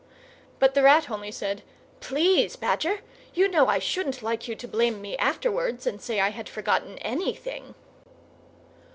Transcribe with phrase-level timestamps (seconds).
[0.57, 1.61] But the Rat only said,
[1.99, 3.01] "please, Badger.
[3.35, 6.97] You know I shouldn't like you to blame me afterwards and say I had forgotten
[7.05, 7.75] _anything!